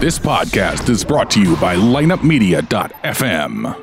[0.00, 3.74] This podcast is brought to you by lineupmedia.fm.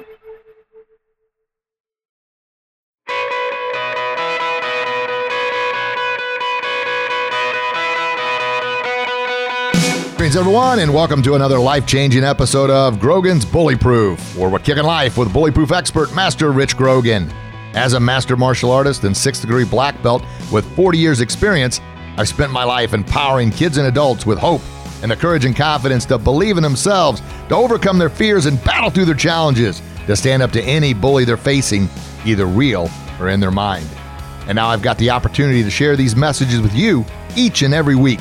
[10.16, 14.64] Greetings, everyone, and welcome to another life changing episode of Grogan's Bully Proof, or What
[14.64, 17.30] Kicking Life with bullyproof expert Master Rich Grogan.
[17.74, 21.82] As a master martial artist and sixth degree black belt with 40 years' experience,
[22.16, 24.62] I've spent my life empowering kids and adults with hope
[25.06, 28.90] and the courage and confidence to believe in themselves, to overcome their fears and battle
[28.90, 31.88] through their challenges, to stand up to any bully they're facing,
[32.26, 33.88] either real or in their mind.
[34.48, 37.06] And now I've got the opportunity to share these messages with you
[37.36, 38.20] each and every week.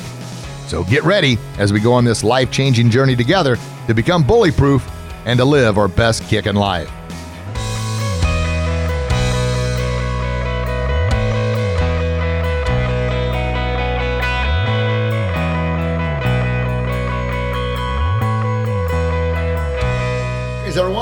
[0.67, 3.57] So get ready as we go on this life changing journey together
[3.87, 4.87] to become bully proof
[5.25, 6.91] and to live our best kick in life.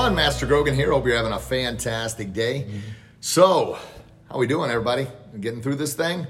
[0.04, 0.22] Everyone.
[0.22, 0.92] Master Grogan here.
[0.92, 2.66] Hope you're having a fantastic day.
[3.20, 3.78] So,
[4.30, 5.06] how we doing, everybody?
[5.40, 6.26] Getting through this thing?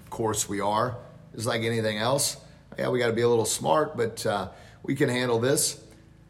[0.00, 0.96] Of course we are.
[1.32, 2.38] Just like anything else.
[2.76, 4.48] Yeah, we got to be a little smart, but uh,
[4.82, 5.80] we can handle this.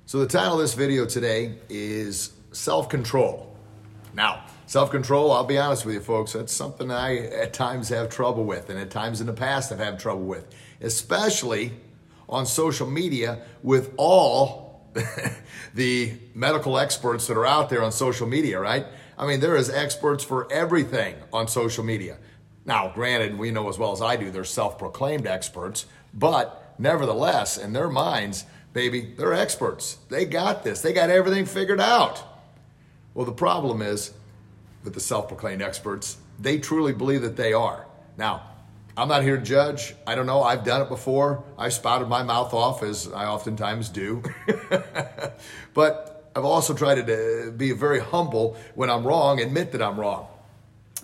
[0.04, 3.56] So, the title of this video today is Self Control.
[4.12, 8.10] Now, self control, I'll be honest with you, folks, that's something I at times have
[8.10, 11.72] trouble with, and at times in the past I've had trouble with, especially
[12.28, 14.63] on social media with all
[15.74, 18.86] the medical experts that are out there on social media, right?
[19.18, 22.18] I mean, there is experts for everything on social media.
[22.64, 27.58] Now, granted, we know as well as I do, they're self proclaimed experts, but nevertheless,
[27.58, 29.98] in their minds, baby, they're experts.
[30.08, 32.22] They got this, they got everything figured out.
[33.12, 34.12] Well, the problem is
[34.82, 37.86] with the self proclaimed experts, they truly believe that they are.
[38.16, 38.42] Now,
[38.96, 39.94] I'm not here to judge.
[40.06, 40.42] I don't know.
[40.42, 41.42] I've done it before.
[41.58, 44.22] I've spouted my mouth off, as I oftentimes do.
[45.74, 49.98] but I've also tried to uh, be very humble when I'm wrong, admit that I'm
[49.98, 50.28] wrong.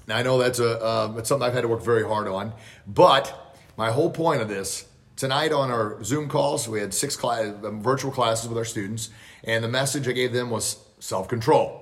[0.06, 2.52] Now, I know that's a um, it's something I've had to work very hard on.
[2.86, 7.52] But my whole point of this tonight on our Zoom calls, we had six class,
[7.60, 9.10] virtual classes with our students,
[9.42, 11.79] and the message I gave them was self control.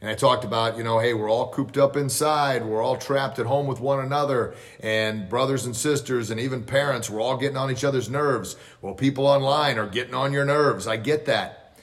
[0.00, 2.64] And I talked about, you know, hey, we're all cooped up inside.
[2.64, 4.54] We're all trapped at home with one another.
[4.80, 8.56] And brothers and sisters and even parents, we're all getting on each other's nerves.
[8.80, 10.86] Well, people online are getting on your nerves.
[10.86, 11.76] I get that.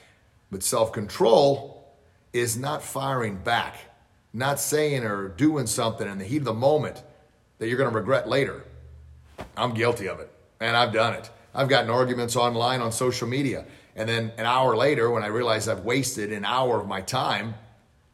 [0.50, 1.94] But self control
[2.32, 3.76] is not firing back,
[4.32, 7.02] not saying or doing something in the heat of the moment
[7.58, 8.64] that you're going to regret later.
[9.56, 10.30] I'm guilty of it.
[10.60, 11.30] And I've done it.
[11.54, 13.64] I've gotten arguments online on social media.
[13.94, 17.54] And then an hour later, when I realize I've wasted an hour of my time,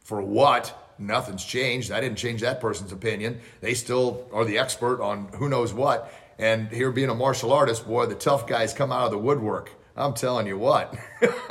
[0.04, 0.78] for what?
[0.98, 1.91] Nothing's changed.
[1.91, 3.41] I didn't change that person's opinion.
[3.60, 6.12] They still are the expert on who knows what.
[6.38, 9.70] And here, being a martial artist, boy, the tough guys come out of the woodwork.
[9.97, 10.94] I'm telling you what.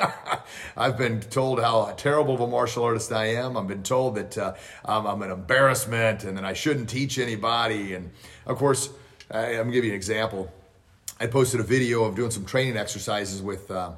[0.78, 3.56] I've been told how terrible of a martial artist I am.
[3.56, 4.54] I've been told that uh,
[4.84, 7.94] I'm, I'm, an embarrassment and that I shouldn't teach anybody.
[7.94, 8.12] And
[8.46, 8.90] of course,
[9.32, 10.52] I, am to give you an example.
[11.22, 13.94] I posted a video of doing some training exercises with, uh,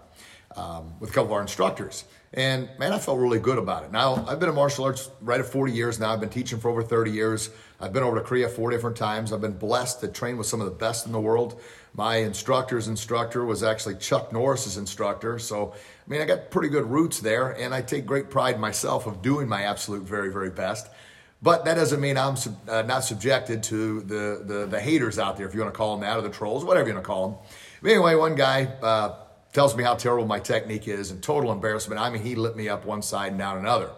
[0.55, 2.05] um, with a couple of our instructors.
[2.33, 3.91] And man, I felt really good about it.
[3.91, 6.11] Now, I've been in martial arts right at 40 years now.
[6.11, 7.49] I've been teaching for over 30 years.
[7.79, 9.31] I've been over to Korea four different times.
[9.31, 11.61] I've been blessed to train with some of the best in the world.
[11.93, 15.39] My instructor's instructor was actually Chuck Norris's instructor.
[15.39, 19.07] So, I mean, I got pretty good roots there, and I take great pride myself
[19.07, 20.89] of doing my absolute very, very best.
[21.41, 25.37] But that doesn't mean I'm sub, uh, not subjected to the, the, the haters out
[25.37, 27.07] there, if you want to call them that, or the trolls, whatever you want to
[27.07, 27.37] call them.
[27.81, 29.15] But anyway, one guy, uh,
[29.55, 31.99] tells me how terrible my technique is and total embarrassment.
[31.99, 33.89] I mean, he lit me up one side and down another.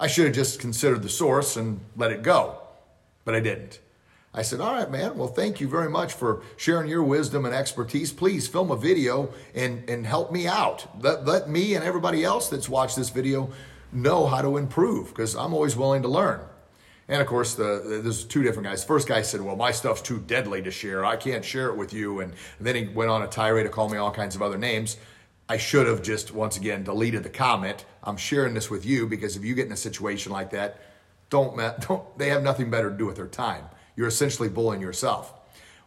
[0.00, 2.58] I should have just considered the source and let it go,
[3.24, 3.78] but I didn't.
[4.34, 7.54] I said, All right, man, well, thank you very much for sharing your wisdom and
[7.54, 8.12] expertise.
[8.12, 10.88] Please film a video and, and help me out.
[11.00, 13.50] Let, let me and everybody else that's watched this video
[13.92, 16.40] know how to improve because I'm always willing to learn.
[17.08, 18.82] And of course, the, the, there's two different guys.
[18.82, 21.04] First guy said, "Well, my stuff's too deadly to share.
[21.04, 23.88] I can't share it with you." And, then he went on a tirade to call
[23.88, 24.96] me all kinds of other names.
[25.48, 27.84] I should have just once again deleted the comment.
[28.02, 30.80] I'm sharing this with you because if you get in a situation like that,
[31.30, 31.56] don't
[31.88, 33.64] don't they have nothing better to do with their time.
[33.94, 35.32] You're essentially bullying yourself.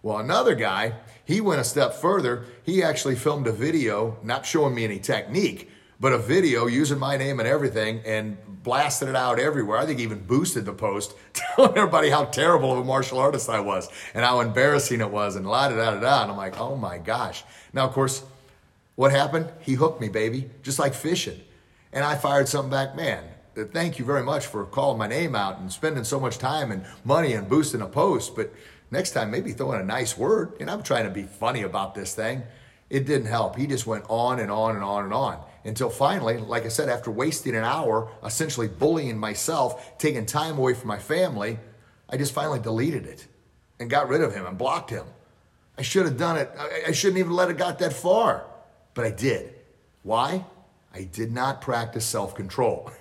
[0.02, 0.94] Well, another guy,
[1.26, 2.46] he went a step further.
[2.64, 7.18] He actually filmed a video, not showing me any technique, but a video using my
[7.18, 9.78] name and everything and blasted it out everywhere.
[9.78, 13.60] I think even boosted the post, telling everybody how terrible of a martial artist I
[13.60, 16.22] was and how embarrassing it was and la da da da da.
[16.24, 17.44] And I'm like, oh my gosh.
[17.74, 18.24] Now, of course,
[18.96, 19.52] what happened?
[19.60, 21.40] He hooked me, baby, just like fishing.
[21.92, 23.24] And I fired something back, man.
[23.58, 26.72] Uh, thank you very much for calling my name out and spending so much time
[26.72, 28.36] and money and boosting a post.
[28.36, 28.54] But
[28.92, 30.54] next time, maybe throw in a nice word.
[30.60, 32.44] And I'm trying to be funny about this thing.
[32.90, 33.56] It didn't help.
[33.56, 36.90] He just went on and on and on and on until finally, like I said,
[36.90, 41.60] after wasting an hour, essentially bullying myself, taking time away from my family,
[42.10, 43.28] I just finally deleted it
[43.80, 45.06] and got rid of him and blocked him.
[45.78, 46.52] I should have done it.
[46.88, 48.46] I shouldn't even let it got that far,
[48.94, 49.54] but I did.
[50.04, 50.46] Why?
[50.94, 52.92] I did not practice self control.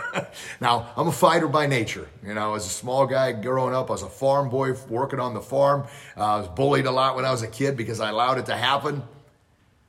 [0.60, 2.08] now, I'm a fighter by nature.
[2.24, 5.34] You know, as a small guy growing up, I was a farm boy working on
[5.34, 5.86] the farm.
[6.16, 8.46] Uh, I was bullied a lot when I was a kid because I allowed it
[8.46, 9.02] to happen.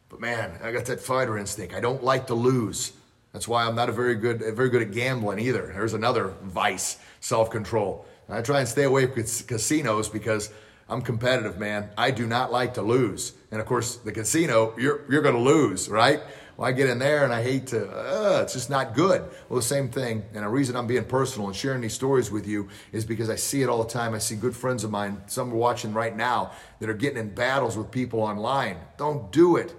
[0.09, 1.73] But man, I got that fighter instinct.
[1.73, 2.93] I don't like to lose.
[3.33, 5.67] That's why I'm not a very good, very good at gambling either.
[5.67, 8.05] There's another vice, self-control.
[8.27, 10.51] I try and stay away from casinos because
[10.87, 11.89] I'm competitive, man.
[11.97, 13.33] I do not like to lose.
[13.51, 16.21] And of course, the casino, you're you're going to lose, right?
[16.57, 19.21] Well, I get in there and I hate to, uh, it's just not good.
[19.47, 20.25] Well, the same thing.
[20.33, 23.35] And the reason I'm being personal and sharing these stories with you is because I
[23.35, 24.13] see it all the time.
[24.13, 27.33] I see good friends of mine, some are watching right now, that are getting in
[27.33, 28.75] battles with people online.
[28.97, 29.73] Don't do it.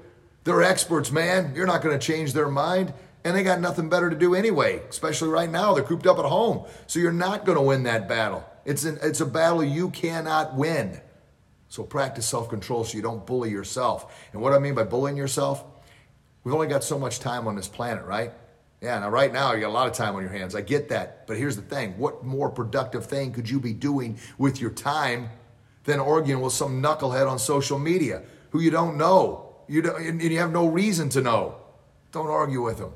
[0.45, 1.53] They're experts, man.
[1.55, 2.93] You're not going to change their mind.
[3.23, 5.75] And they got nothing better to do anyway, especially right now.
[5.75, 6.65] They're cooped up at home.
[6.87, 8.45] So you're not going to win that battle.
[8.65, 11.01] It's, an, it's a battle you cannot win.
[11.69, 14.29] So practice self control so you don't bully yourself.
[14.33, 15.65] And what I mean by bullying yourself,
[16.43, 18.33] we've only got so much time on this planet, right?
[18.81, 20.55] Yeah, now right now you got a lot of time on your hands.
[20.55, 21.27] I get that.
[21.27, 25.29] But here's the thing what more productive thing could you be doing with your time
[25.85, 29.50] than arguing with some knucklehead on social media who you don't know?
[29.71, 31.55] You, don't, and you have no reason to know.
[32.11, 32.93] Don't argue with them.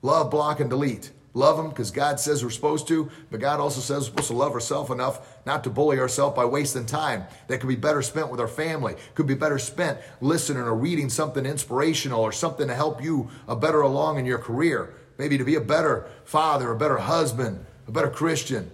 [0.00, 1.10] Love, block, and delete.
[1.34, 4.34] Love them because God says we're supposed to, but God also says we're supposed to
[4.34, 7.24] love ourselves enough not to bully ourselves by wasting time.
[7.48, 11.10] That could be better spent with our family, could be better spent listening or reading
[11.10, 14.94] something inspirational or something to help you a better along in your career.
[15.18, 18.70] Maybe to be a better father, a better husband, a better Christian,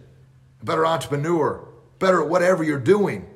[0.61, 1.67] a better entrepreneur,
[1.99, 3.27] better at whatever you're doing.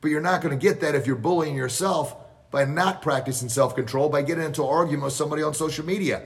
[0.00, 2.21] But you're not going to get that if you're bullying yourself
[2.52, 6.22] by not practicing self control, by getting into an argument with somebody on social media.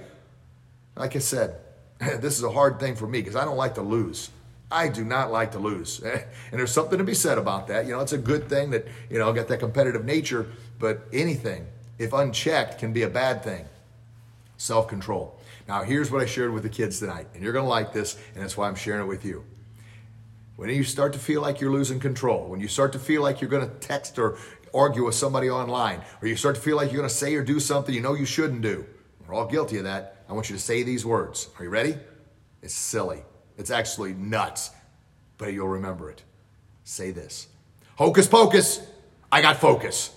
[0.95, 1.59] Like I said,
[1.99, 4.29] this is a hard thing for me because I don't like to lose.
[4.71, 6.03] I do not like to lose.
[6.51, 7.87] And there's something to be said about that.
[7.87, 10.47] You know, it's a good thing that, you know, I've got that competitive nature,
[10.79, 11.67] but anything,
[11.99, 13.65] if unchecked, can be a bad thing.
[14.57, 15.39] Self control.
[15.69, 18.17] Now, here's what I shared with the kids tonight, and you're going to like this,
[18.35, 19.45] and that's why I'm sharing it with you.
[20.57, 23.41] When you start to feel like you're losing control, when you start to feel like
[23.41, 24.39] you're going to text or
[24.77, 27.43] argue with somebody online, or you start to feel like you're going to say or
[27.43, 28.85] do something you know you shouldn't do,
[29.27, 30.25] we're all guilty of that.
[30.29, 31.49] I want you to say these words.
[31.59, 31.97] Are you ready?
[32.63, 33.23] It's silly.
[33.57, 34.71] It's actually nuts,
[35.39, 36.23] but you'll remember it.
[36.85, 37.49] Say this
[37.97, 38.87] Hocus pocus,
[39.33, 40.15] I got focus.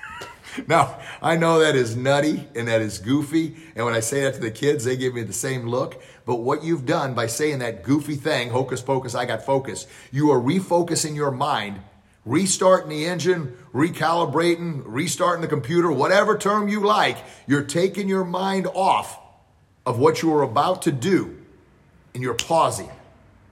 [0.66, 3.56] now, I know that is nutty and that is goofy.
[3.76, 6.02] And when I say that to the kids, they give me the same look.
[6.24, 10.30] But what you've done by saying that goofy thing, hocus pocus, I got focus, you
[10.30, 11.80] are refocusing your mind
[12.24, 18.66] restarting the engine, recalibrating, restarting the computer, whatever term you like, you're taking your mind
[18.74, 19.18] off
[19.86, 21.36] of what you are about to do
[22.14, 22.90] and you're pausing.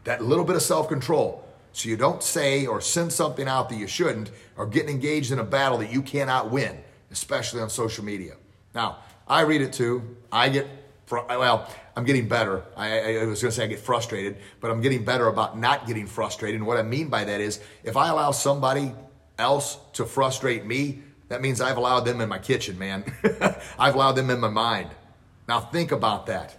[0.05, 1.44] That little bit of self control.
[1.73, 5.38] So you don't say or send something out that you shouldn't or getting engaged in
[5.38, 6.79] a battle that you cannot win,
[7.11, 8.35] especially on social media.
[8.75, 8.99] Now,
[9.29, 10.17] I read it too.
[10.32, 10.67] I get,
[11.10, 12.62] well, I'm getting better.
[12.76, 15.87] I, I was going to say I get frustrated, but I'm getting better about not
[15.87, 16.60] getting frustrated.
[16.60, 18.94] And what I mean by that is if I allow somebody
[19.38, 23.05] else to frustrate me, that means I've allowed them in my kitchen, man.
[23.78, 24.90] I've allowed them in my mind.
[25.46, 26.55] Now think about that.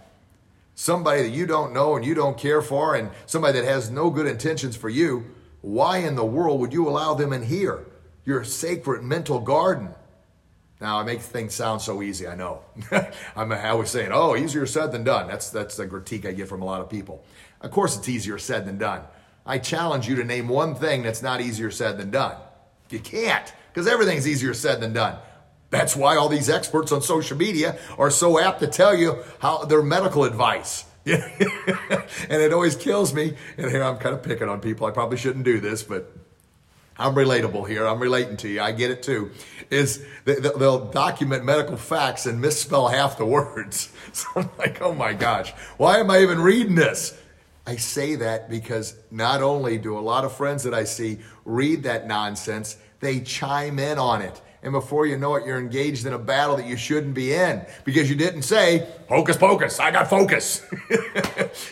[0.74, 4.10] Somebody that you don't know and you don't care for, and somebody that has no
[4.10, 5.26] good intentions for you,
[5.60, 7.86] why in the world would you allow them in here?
[8.24, 9.90] Your sacred mental garden.
[10.80, 12.26] Now I make things sound so easy.
[12.26, 12.62] I know.
[13.36, 16.62] I'm always saying, "Oh, easier said than done." That's that's the critique I get from
[16.62, 17.24] a lot of people.
[17.60, 19.02] Of course, it's easier said than done.
[19.44, 22.36] I challenge you to name one thing that's not easier said than done.
[22.88, 25.18] You can't, because everything's easier said than done.
[25.70, 29.64] That's why all these experts on social media are so apt to tell you how
[29.64, 30.84] their medical advice.
[31.06, 31.22] and
[32.28, 33.36] it always kills me.
[33.56, 34.86] And here I'm kind of picking on people.
[34.86, 36.12] I probably shouldn't do this, but
[37.00, 37.86] I'm relatable here.
[37.86, 38.60] I'm relating to you.
[38.60, 39.30] I get it too.
[39.70, 43.92] Is they'll document medical facts and misspell half the words.
[44.12, 47.16] So I'm like, oh my gosh, why am I even reading this?
[47.64, 51.84] I say that because not only do a lot of friends that I see read
[51.84, 54.42] that nonsense, they chime in on it.
[54.64, 57.64] And before you know it, you're engaged in a battle that you shouldn't be in
[57.84, 60.66] because you didn't say, hocus pocus, I got focus.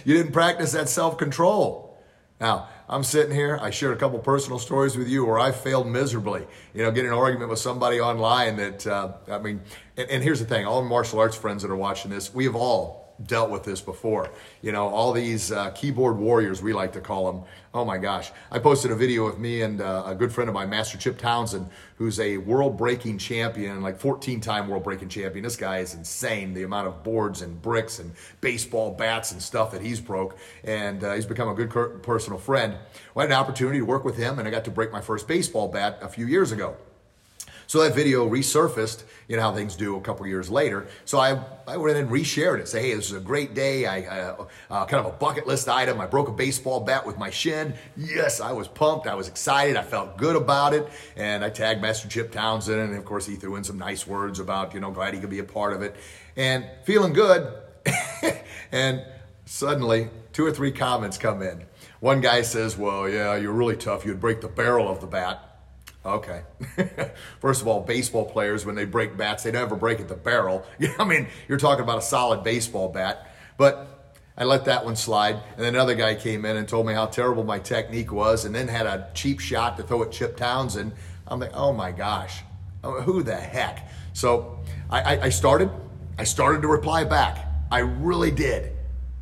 [0.04, 1.98] you didn't practice that self control.
[2.40, 3.58] Now, I'm sitting here.
[3.60, 6.46] I shared a couple personal stories with you where I failed miserably.
[6.72, 9.60] You know, getting an argument with somebody online that, uh, I mean,
[9.96, 12.56] and, and here's the thing all martial arts friends that are watching this, we have
[12.56, 14.30] all dealt with this before.
[14.62, 17.42] You know, all these uh, keyboard warriors, we like to call them.
[17.74, 18.30] Oh my gosh.
[18.50, 21.18] I posted a video of me and uh, a good friend of mine, Master Chip
[21.18, 25.42] Townsend, who's a world breaking champion, like 14 time world breaking champion.
[25.42, 29.72] This guy is insane, the amount of boards and bricks and baseball bats and stuff
[29.72, 30.38] that he's broke.
[30.64, 31.70] And uh, he's become a good
[32.02, 32.74] personal friend.
[33.14, 35.00] Well, I had an opportunity to work with him, and I got to break my
[35.00, 36.76] first baseball bat a few years ago.
[37.68, 40.88] So that video resurfaced, you know how things do a couple years later.
[41.04, 42.66] So I, I went and reshared it.
[42.66, 43.84] Say, hey, this is a great day.
[43.84, 44.30] I,
[44.70, 46.00] uh, kind of a bucket list item.
[46.00, 47.74] I broke a baseball bat with my shin.
[47.94, 49.06] Yes, I was pumped.
[49.06, 49.76] I was excited.
[49.76, 50.88] I felt good about it.
[51.14, 52.80] And I tagged Master Chip Townsend.
[52.80, 55.28] And of course, he threw in some nice words about, you know, glad he could
[55.28, 55.94] be a part of it.
[56.36, 57.52] And feeling good.
[58.72, 59.04] and
[59.44, 61.64] suddenly, two or three comments come in.
[62.00, 64.06] One guy says, well, yeah, you're really tough.
[64.06, 65.47] You'd break the barrel of the bat.
[66.04, 66.42] Okay.
[67.40, 70.64] First of all, baseball players, when they break bats, they never break at the barrel.
[70.98, 73.30] I mean, you're talking about a solid baseball bat.
[73.56, 73.98] But
[74.36, 75.34] I let that one slide.
[75.56, 78.54] And then another guy came in and told me how terrible my technique was and
[78.54, 80.92] then had a cheap shot to throw at Chip Townsend.
[81.26, 82.42] I'm like, oh my gosh,
[82.84, 83.90] oh, who the heck?
[84.12, 85.70] So I, I, I started,
[86.18, 87.46] I started to reply back.
[87.70, 88.72] I really did.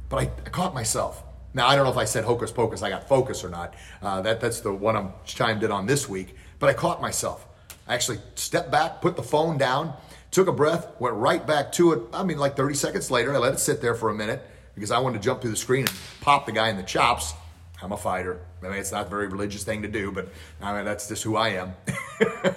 [0.08, 1.24] But I, I caught myself.
[1.54, 3.74] Now, I don't know if I said hocus pocus, I got focus or not.
[4.02, 6.36] Uh, that, that's the one I'm chimed in on this week.
[6.58, 7.46] But I caught myself.
[7.86, 9.94] I actually stepped back, put the phone down,
[10.30, 12.02] took a breath, went right back to it.
[12.12, 14.42] I mean, like 30 seconds later, I let it sit there for a minute
[14.74, 17.34] because I wanted to jump through the screen and pop the guy in the chops.
[17.82, 18.40] I'm a fighter.
[18.62, 20.28] I mean, it's not a very religious thing to do, but
[20.60, 21.74] I mean, that's just who I am.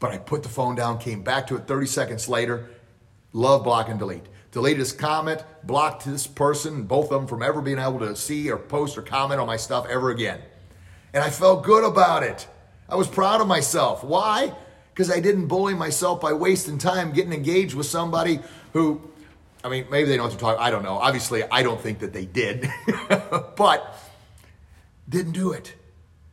[0.00, 2.68] but I put the phone down, came back to it 30 seconds later.
[3.32, 4.26] Love block and delete.
[4.50, 8.50] Deleted his comment, blocked this person, both of them from ever being able to see
[8.50, 10.40] or post or comment on my stuff ever again.
[11.12, 12.46] And I felt good about it.
[12.88, 14.02] I was proud of myself.
[14.02, 14.52] Why?
[14.92, 18.40] Because I didn't bully myself by wasting time getting engaged with somebody
[18.72, 19.00] who,
[19.62, 20.58] I mean, maybe they don't have to talk.
[20.58, 20.96] I don't know.
[20.96, 22.68] Obviously, I don't think that they did,
[23.56, 23.98] but
[25.08, 25.74] didn't do it.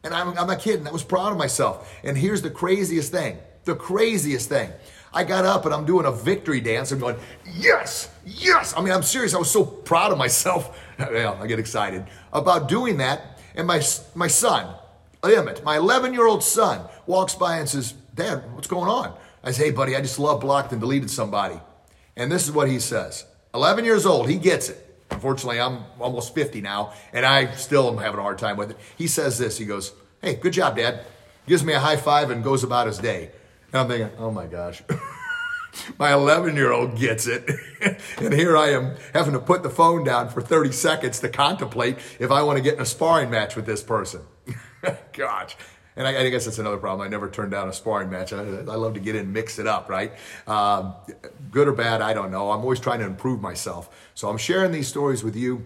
[0.04, 0.88] And I'm, I'm not kidding.
[0.88, 1.92] I was proud of myself.
[2.04, 4.72] And here's the craziest thing the craziest thing.
[5.12, 6.92] I got up and I'm doing a victory dance.
[6.92, 7.16] I'm going,
[7.52, 8.74] yes, yes.
[8.78, 9.34] I mean, I'm serious.
[9.34, 10.78] I was so proud of myself.
[11.00, 13.40] well, I get excited about doing that.
[13.56, 13.82] And my,
[14.14, 14.76] my son,
[15.26, 19.18] Oh, Emmett, my 11 year old son, walks by and says, Dad, what's going on?
[19.44, 21.60] I say, hey, buddy, I just love blocked and deleted somebody.
[22.16, 24.82] And this is what he says 11 years old, he gets it.
[25.10, 28.78] Unfortunately, I'm almost 50 now, and I still am having a hard time with it.
[29.00, 31.04] He says this He goes, Hey, good job, Dad.
[31.48, 33.32] Gives me a high five and goes about his day.
[33.72, 34.84] And I'm thinking, Oh my gosh.
[35.98, 37.50] my 11 year old gets it.
[38.18, 41.98] and here I am having to put the phone down for 30 seconds to contemplate
[42.20, 44.22] if I want to get in a sparring match with this person.
[45.14, 45.56] Gosh.
[45.98, 47.08] And I, I, guess that's another problem.
[47.08, 48.34] I never turn down a sparring match.
[48.34, 50.12] I, I love to get in, and mix it up, right?
[50.46, 50.94] Um,
[51.52, 52.52] good or bad, I don't know.
[52.52, 54.10] I'm always trying to improve myself.
[54.14, 55.66] So I'm sharing these stories with you,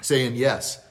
[0.00, 0.85] saying yes,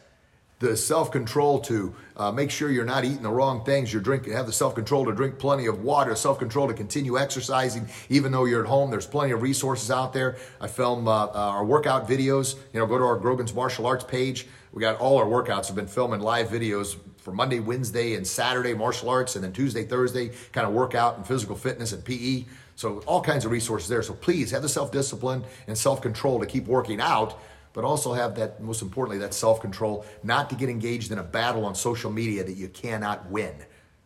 [0.59, 3.91] the self-control to uh, make sure you're not eating the wrong things.
[3.91, 8.31] You're drinking, have the self-control to drink plenty of water, self-control to continue exercising, even
[8.31, 8.89] though you're at home.
[8.89, 10.37] There's plenty of resources out there.
[10.61, 12.55] I film uh, uh, our workout videos.
[12.73, 14.47] You know, go to our Grogan's Martial Arts page.
[14.71, 15.67] We got all our workouts.
[15.67, 19.83] Have been filming live videos for Monday, Wednesday, and Saturday martial arts, and then Tuesday,
[19.83, 22.45] Thursday kind of workout and physical fitness and PE.
[22.75, 24.03] So all kinds of resources there.
[24.03, 27.39] So please have the self-discipline and self-control to keep working out
[27.75, 31.23] but also have that, most importantly, that self control, not to get engaged in a
[31.23, 33.53] battle on social media that you cannot win.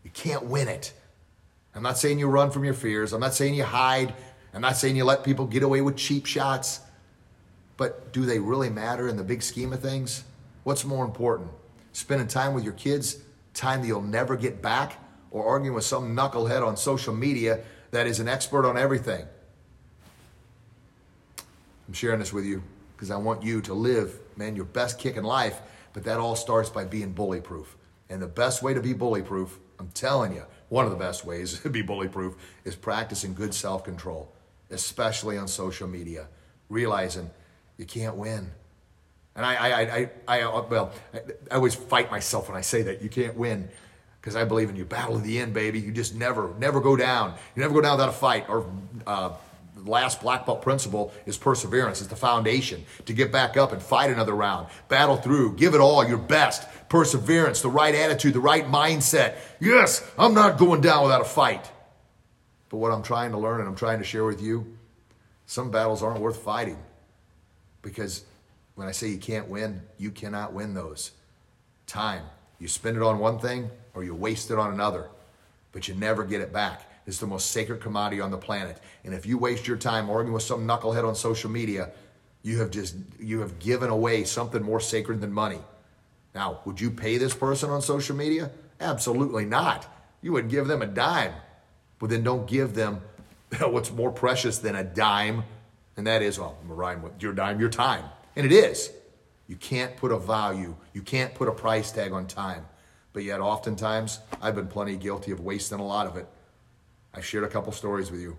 [0.03, 0.91] You can't win it.
[1.75, 3.13] I'm not saying you run from your fears.
[3.13, 4.15] I'm not saying you hide.
[4.55, 6.79] I'm not saying you let people get away with cheap shots.
[7.77, 10.23] But do they really matter in the big scheme of things?
[10.63, 11.51] What's more important?
[11.93, 13.19] Spending time with your kids,
[13.53, 14.97] time that you'll never get back,
[15.29, 17.59] or arguing with some knucklehead on social media
[17.91, 19.27] that is an expert on everything?
[21.87, 22.63] I'm sharing this with you
[22.99, 25.61] because I want you to live, man, your best kick in life.
[25.93, 27.77] But that all starts by being bully proof.
[28.09, 31.23] And the best way to be bully proof, I'm telling you, one of the best
[31.23, 34.33] ways to be bully proof is practicing good self control,
[34.69, 36.27] especially on social media,
[36.67, 37.29] realizing
[37.77, 38.51] you can't win.
[39.33, 42.81] And I, I, I, I, I well, I, I always fight myself when I say
[42.81, 43.69] that you can't win
[44.19, 44.83] because I believe in you.
[44.83, 45.79] Battle to the end, baby.
[45.79, 47.35] You just never, never go down.
[47.55, 48.69] You never go down without a fight or
[49.07, 49.35] uh,
[49.83, 52.01] the last black belt principle is perseverance.
[52.01, 55.81] It's the foundation to get back up and fight another round, battle through, give it
[55.81, 56.67] all, your best.
[56.89, 59.35] Perseverance, the right attitude, the right mindset.
[59.59, 61.71] Yes, I'm not going down without a fight.
[62.69, 64.77] But what I'm trying to learn and I'm trying to share with you,
[65.45, 66.77] some battles aren't worth fighting.
[67.81, 68.23] Because
[68.75, 71.11] when I say you can't win, you cannot win those.
[71.85, 72.23] Time.
[72.59, 75.09] You spend it on one thing or you waste it on another,
[75.71, 78.79] but you never get it back is the most sacred commodity on the planet.
[79.03, 81.91] And if you waste your time arguing with some knucklehead on social media,
[82.41, 85.59] You have just you have given away something more sacred than money.
[86.33, 88.51] Now, would you pay this person on social media?
[88.79, 89.85] Absolutely not.
[90.21, 91.33] You wouldn't give them a dime.
[91.99, 93.01] But then don't give them
[93.59, 95.43] what's more precious than a dime,
[95.97, 98.05] and that is, well, I'm rhyme with your dime, your time.
[98.37, 98.89] And it is.
[99.47, 102.65] You can't put a value, you can't put a price tag on time.
[103.11, 106.27] But yet, oftentimes, I've been plenty guilty of wasting a lot of it.
[107.19, 108.37] I've shared a couple stories with you.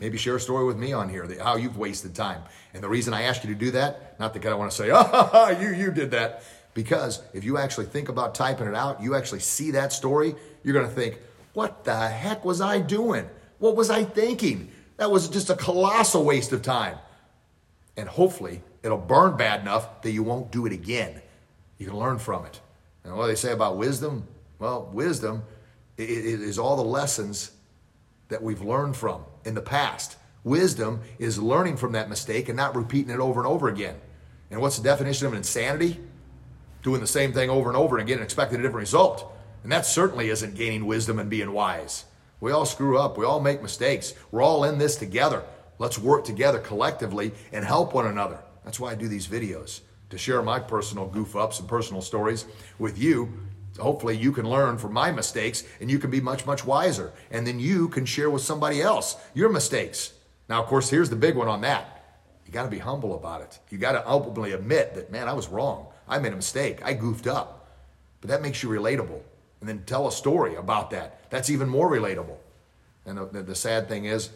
[0.00, 2.40] Maybe share a story with me on here, how you've wasted time.
[2.72, 4.88] And the reason I ask you to do that, not that I want to say,
[4.94, 6.42] oh, you, you did that.
[6.72, 10.34] Because if you actually think about typing it out, you actually see that story,
[10.64, 11.18] you're going to think,
[11.52, 13.28] what the heck was I doing?
[13.58, 14.72] What was I thinking?
[14.96, 16.96] That was just a colossal waste of time.
[17.98, 21.20] And hopefully, it'll burn bad enough that you won't do it again.
[21.76, 22.58] You can learn from it.
[23.04, 24.26] And what do they say about wisdom?
[24.58, 25.42] Well, wisdom
[25.98, 27.50] is all the lessons
[28.32, 30.16] that we've learned from in the past.
[30.44, 33.94] Wisdom is learning from that mistake and not repeating it over and over again.
[34.50, 36.00] And what's the definition of insanity?
[36.82, 39.32] Doing the same thing over and over again and expecting a different result.
[39.62, 42.04] And that certainly isn't gaining wisdom and being wise.
[42.40, 43.16] We all screw up.
[43.16, 44.14] We all make mistakes.
[44.32, 45.44] We're all in this together.
[45.78, 48.40] Let's work together collectively and help one another.
[48.64, 52.44] That's why I do these videos to share my personal goof ups and personal stories
[52.78, 53.32] with you.
[53.78, 57.12] Hopefully, you can learn from my mistakes and you can be much, much wiser.
[57.30, 60.12] And then you can share with somebody else your mistakes.
[60.48, 62.02] Now, of course, here's the big one on that.
[62.46, 63.58] You got to be humble about it.
[63.70, 65.86] You got to openly admit that, man, I was wrong.
[66.06, 66.84] I made a mistake.
[66.84, 67.70] I goofed up.
[68.20, 69.20] But that makes you relatable.
[69.60, 71.30] And then tell a story about that.
[71.30, 72.36] That's even more relatable.
[73.06, 74.30] And the, the, sad thing is,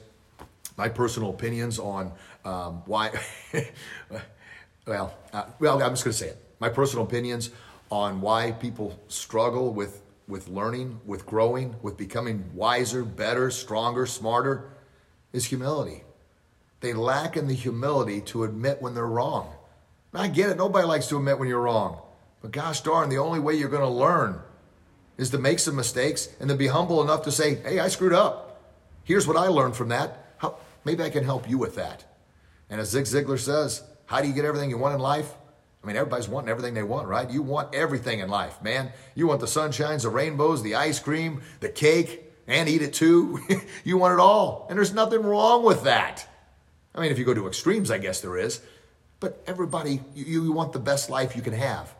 [0.77, 2.13] my personal opinions on
[2.45, 3.13] um, why,
[4.87, 6.43] well, uh, well, I'm just going to say it.
[6.59, 7.51] My personal opinions
[7.91, 14.71] on why people struggle with, with learning, with growing, with becoming wiser, better, stronger, smarter
[15.33, 16.03] is humility.
[16.81, 19.53] They lack in the humility to admit when they're wrong.
[20.15, 20.57] I get it.
[20.57, 22.01] Nobody likes to admit when you're wrong.
[22.41, 24.41] But gosh darn, the only way you're going to learn
[25.19, 28.13] is to make some mistakes and to be humble enough to say, hey, I screwed
[28.13, 28.63] up.
[29.05, 30.35] Here's what I learned from that.
[30.39, 32.05] How, maybe I can help you with that.
[32.69, 35.33] And as Zig Ziglar says, how do you get everything you want in life?
[35.87, 37.31] I mean, everybody's wanting everything they want, right?
[37.31, 38.91] You want everything in life, man.
[39.15, 43.39] You want the sunshines, the rainbows, the ice cream, the cake, and eat it too.
[43.85, 44.67] you want it all.
[44.69, 46.27] And there's nothing wrong with that.
[46.93, 48.63] I mean, if you go to extremes, I guess there is.
[49.21, 51.95] But everybody, you, you want the best life you can have.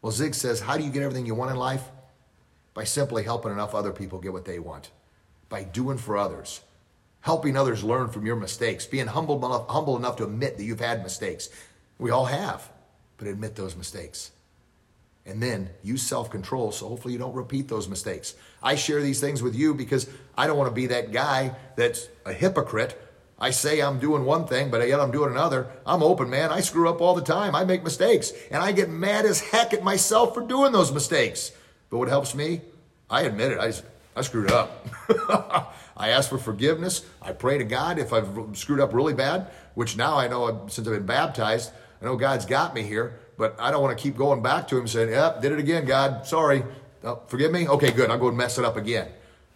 [0.00, 1.82] Well, Zig says, how do you get everything you want in life?
[2.72, 4.92] By simply helping enough other people get what they want.
[5.48, 6.60] By doing for others.
[7.22, 8.86] Helping others learn from your mistakes.
[8.86, 11.48] Being humble enough, humble enough to admit that you've had mistakes.
[11.98, 12.70] We all have.
[13.16, 14.32] But admit those mistakes.
[15.26, 18.34] And then use self control so hopefully you don't repeat those mistakes.
[18.62, 22.08] I share these things with you because I don't want to be that guy that's
[22.26, 23.00] a hypocrite
[23.38, 25.66] I say I'm doing one thing, but yet I'm doing another.
[25.84, 26.50] I'm open, man.
[26.50, 27.54] I screw up all the time.
[27.54, 28.32] I make mistakes.
[28.50, 31.52] And I get mad as heck at myself for doing those mistakes.
[31.90, 32.60] But what helps me?
[33.10, 33.58] I admit it.
[33.58, 33.72] I,
[34.18, 34.86] I screwed up.
[35.96, 37.04] I ask for forgiveness.
[37.20, 40.86] I pray to God if I've screwed up really bad, which now I know since
[40.86, 41.72] I've been baptized,
[42.04, 44.76] I know God's got me here, but I don't want to keep going back to
[44.76, 46.26] Him saying, Yep, did it again, God.
[46.26, 46.62] Sorry.
[47.02, 47.66] Oh, forgive me?
[47.66, 48.10] Okay, good.
[48.10, 49.08] I'll go and mess it up again.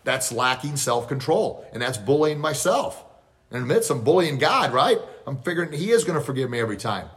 [0.05, 3.05] That's lacking self control, and that's bullying myself
[3.51, 4.99] and admits I'm bullying God, right?
[5.27, 7.11] I'm figuring He is going to forgive me every time.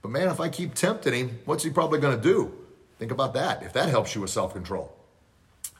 [0.00, 2.54] But man, if I keep tempting Him, what's He probably going to do?
[2.98, 4.90] Think about that, if that helps you with self control.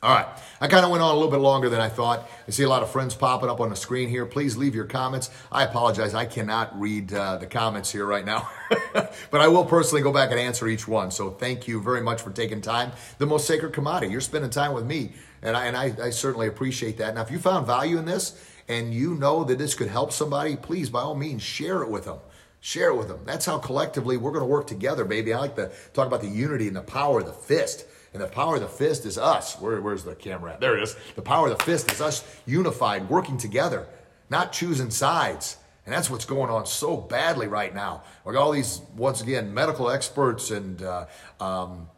[0.00, 0.28] All right,
[0.60, 2.30] I kind of went on a little bit longer than I thought.
[2.46, 4.26] I see a lot of friends popping up on the screen here.
[4.26, 5.28] Please leave your comments.
[5.50, 8.48] I apologize, I cannot read uh, the comments here right now,
[8.92, 11.10] but I will personally go back and answer each one.
[11.10, 12.92] So thank you very much for taking time.
[13.18, 14.12] The most sacred commodity.
[14.12, 17.16] You're spending time with me, and I, and I, I certainly appreciate that.
[17.16, 20.54] Now, if you found value in this, and you know that this could help somebody,
[20.54, 22.18] please, by all means, share it with them.
[22.60, 23.20] Share it with them.
[23.24, 25.32] That's how collectively we're going to work together, baby.
[25.32, 27.84] I like to talk about the unity and the power of the fist.
[28.18, 29.54] And the power of the fist is us.
[29.60, 30.60] Where, where's the camera at?
[30.60, 30.96] There it is.
[31.14, 33.86] The power of the fist is us unified, working together,
[34.28, 35.56] not choosing sides.
[35.86, 38.02] And that's what's going on so badly right now.
[38.24, 41.06] We got all these, once again, medical experts and uh,
[41.38, 41.88] um,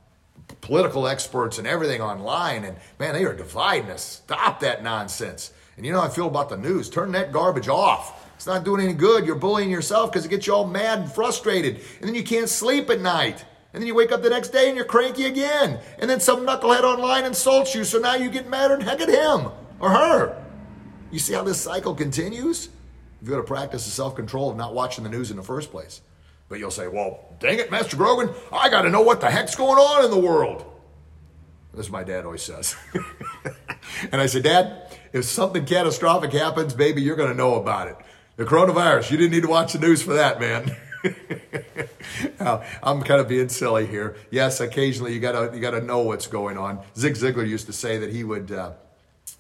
[0.61, 2.65] political experts and everything online.
[2.65, 4.21] And man, they are dividing us.
[4.27, 5.55] Stop that nonsense.
[5.79, 6.91] And you know how I feel about the news.
[6.91, 8.29] Turn that garbage off.
[8.37, 9.25] It's not doing any good.
[9.25, 11.77] You're bullying yourself because it gets you all mad and frustrated.
[11.99, 13.47] And then you can't sleep at night.
[13.73, 15.79] And then you wake up the next day and you're cranky again.
[15.99, 17.85] And then some knucklehead online insults you.
[17.85, 20.45] So now you get mad and heck at him or her.
[21.11, 22.69] You see how this cycle continues?
[23.21, 25.71] You've got to practice the self control of not watching the news in the first
[25.71, 26.01] place.
[26.49, 29.55] But you'll say, well, dang it, Master Grogan, I got to know what the heck's
[29.55, 30.65] going on in the world.
[31.73, 32.75] This is my dad always says.
[34.13, 37.97] and I said, Dad, if something catastrophic happens, baby, you're going to know about it.
[38.37, 40.77] The coronavirus, you didn't need to watch the news for that, man.
[42.41, 44.17] now, I'm kind of being silly here.
[44.31, 46.81] Yes, occasionally you gotta you gotta know what's going on.
[46.97, 48.53] Zig Ziglar used to say that he would.
[48.53, 48.73] Uh,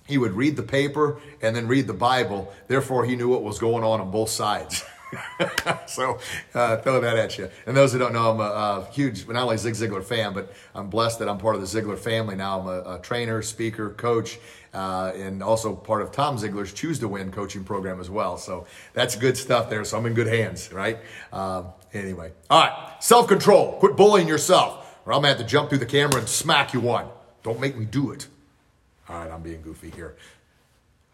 [0.06, 2.52] he would read the paper and then read the Bible.
[2.66, 4.84] Therefore, he knew what was going on on both sides.
[5.86, 6.18] so
[6.54, 7.50] uh, throw that at you.
[7.66, 10.52] And those who don't know, I'm a, a, huge, not only Zig Ziglar fan, but
[10.74, 12.60] I'm blessed that I'm part of the Ziglar family now.
[12.60, 14.38] I'm a, a trainer, speaker, coach,
[14.72, 18.36] uh, and also part of Tom Ziglar's Choose to Win coaching program as well.
[18.36, 19.84] So that's good stuff there.
[19.84, 20.98] So I'm in good hands, right?
[21.32, 23.78] Um, anyway, all right, self control.
[23.78, 26.80] Quit bullying yourself, or I'm gonna have to jump through the camera and smack you
[26.80, 27.06] one.
[27.42, 28.28] Don't make me do it.
[29.08, 30.14] All right, I'm being goofy here.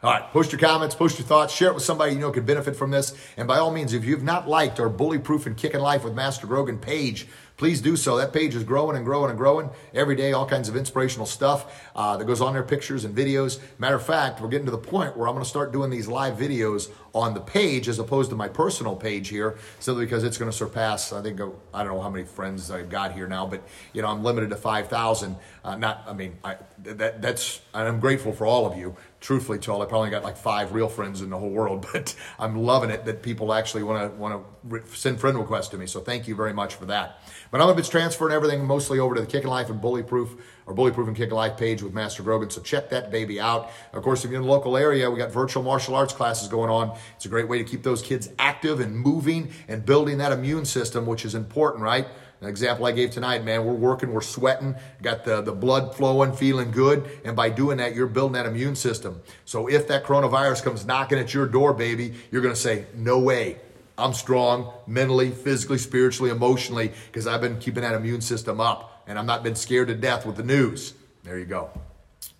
[0.03, 2.45] All right, post your comments, post your thoughts, share it with somebody you know could
[2.45, 3.15] benefit from this.
[3.39, 6.13] And by all means, if you've not liked our Bully Proof and Kicking Life with
[6.13, 8.19] Master Grogan page, please do so.
[8.19, 10.35] That page is growing and growing and growing every day.
[10.35, 13.59] All kinds of inspirational stuff uh, that goes on there, pictures and videos.
[13.79, 16.09] Matter of fact, we're getting to the point where I'm going to start doing these
[16.09, 20.37] live videos on the page as opposed to my personal page here, simply because it's
[20.37, 21.13] going to surpass.
[21.13, 21.41] I think
[21.73, 24.51] I don't know how many friends I've got here now, but you know I'm limited
[24.51, 25.37] to five thousand.
[25.65, 27.61] Uh, not, I mean, I, that that's.
[27.75, 31.21] I'm grateful for all of you truthfully told, I probably got like five real friends
[31.21, 34.97] in the whole world, but I'm loving it that people actually want to want to
[34.97, 35.87] send friend requests to me.
[35.87, 37.21] So thank you very much for that.
[37.51, 40.03] But I'm going to be transferring everything mostly over to the Kicking Life and Bully
[40.03, 42.51] Proof or Bully Proof and Kicking Life page with Master Grogan.
[42.51, 43.71] So check that baby out.
[43.93, 46.71] Of course, if you're in the local area, we got virtual martial arts classes going
[46.71, 46.97] on.
[47.15, 50.65] It's a great way to keep those kids active and moving and building that immune
[50.65, 52.07] system, which is important, right?
[52.41, 56.35] An example I gave tonight, man, we're working, we're sweating, got the, the blood flowing,
[56.35, 57.09] feeling good.
[57.25, 59.23] And by doing that, you're building that immune system.
[59.47, 63.19] So if that coronavirus comes knocking at your door, baby, you're going to say, no
[63.19, 63.59] way.
[63.99, 69.19] I'm strong mentally, physically, spiritually, emotionally, because I've been keeping that immune system up and
[69.19, 70.93] I've not been scared to death with the news.
[71.25, 71.71] There you go.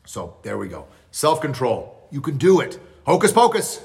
[0.05, 0.87] So there we go.
[1.11, 2.07] Self control.
[2.11, 2.79] You can do it.
[3.07, 3.81] Hocus pocus.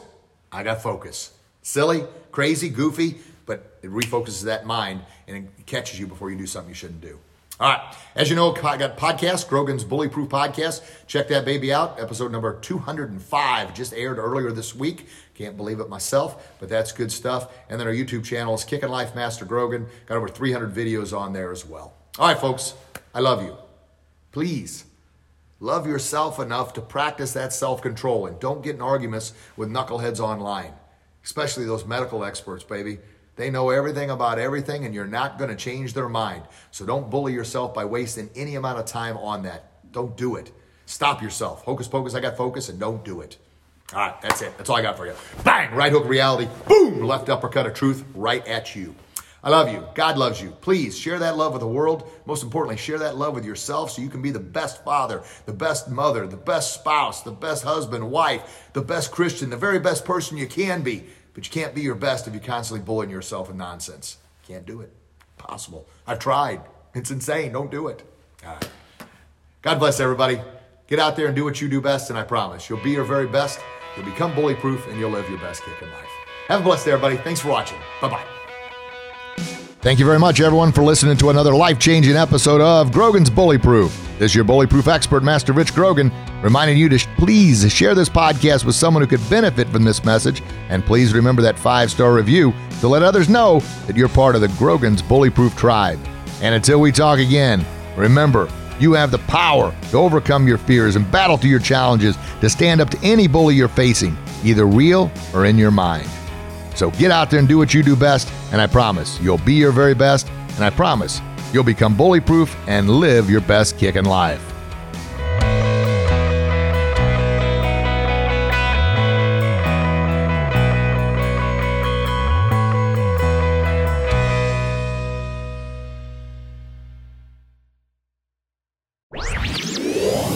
[0.51, 1.31] I got focus.
[1.61, 6.47] Silly, crazy, goofy, but it refocuses that mind and it catches you before you do
[6.47, 7.19] something you shouldn't do.
[7.59, 7.95] All right.
[8.15, 10.81] As you know, I got podcast, Grogan's Bully Proof Podcast.
[11.05, 11.99] Check that baby out.
[11.99, 15.07] Episode number 205 just aired earlier this week.
[15.35, 17.53] Can't believe it myself, but that's good stuff.
[17.69, 19.85] And then our YouTube channel is Kicking Life Master Grogan.
[20.07, 21.93] Got over 300 videos on there as well.
[22.17, 22.73] All right, folks.
[23.13, 23.55] I love you.
[24.31, 24.85] Please
[25.61, 30.19] love yourself enough to practice that self control and don't get in arguments with knuckleheads
[30.19, 30.73] online,
[31.23, 32.99] especially those medical experts, baby.
[33.37, 36.43] They know everything about everything, and you're not going to change their mind.
[36.71, 39.91] So don't bully yourself by wasting any amount of time on that.
[39.93, 40.51] Don't do it.
[40.85, 41.63] Stop yourself.
[41.63, 43.37] Hocus pocus, I got focus, and don't do it.
[43.93, 44.57] All right, that's it.
[44.57, 45.13] That's all I got for you.
[45.43, 45.73] Bang!
[45.73, 46.49] Right hook reality.
[46.67, 47.03] Boom!
[47.03, 48.95] Left uppercut of truth right at you.
[49.43, 49.83] I love you.
[49.95, 50.51] God loves you.
[50.61, 52.09] Please share that love with the world.
[52.25, 55.53] Most importantly, share that love with yourself so you can be the best father, the
[55.53, 60.05] best mother, the best spouse, the best husband, wife, the best Christian, the very best
[60.05, 61.05] person you can be.
[61.33, 64.17] But you can't be your best if you're constantly bullying yourself with nonsense.
[64.47, 64.91] Can't do it.
[65.37, 65.87] Possible.
[66.05, 66.61] I've tried.
[66.93, 67.53] It's insane.
[67.53, 68.03] Don't do it.
[69.61, 70.39] God bless everybody.
[70.87, 73.05] Get out there and do what you do best, and I promise you'll be your
[73.05, 73.59] very best.
[73.95, 76.09] You'll become bully proof, and you'll live your best kick in life.
[76.47, 77.17] Have a blessed day, everybody.
[77.17, 77.79] Thanks for watching.
[78.01, 78.40] Bye bye.
[79.81, 83.57] Thank you very much, everyone, for listening to another life changing episode of Grogan's Bully
[83.57, 83.91] Proof.
[84.19, 86.11] This is your bully proof expert, Master Rich Grogan,
[86.43, 90.05] reminding you to sh- please share this podcast with someone who could benefit from this
[90.05, 90.43] message.
[90.69, 94.41] And please remember that five star review to let others know that you're part of
[94.41, 95.99] the Grogan's Bully Proof tribe.
[96.43, 97.65] And until we talk again,
[97.97, 102.51] remember, you have the power to overcome your fears and battle through your challenges to
[102.51, 106.07] stand up to any bully you're facing, either real or in your mind.
[106.81, 109.53] So get out there and do what you do best, and I promise you'll be
[109.53, 111.21] your very best, and I promise
[111.53, 114.41] you'll become bully proof and live your best kick in life.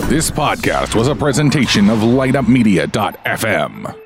[0.07, 4.04] This podcast was a presentation of LightUpMedia.fm.